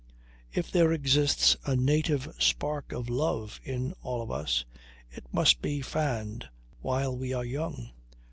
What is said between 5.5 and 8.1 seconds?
be fanned while we are young.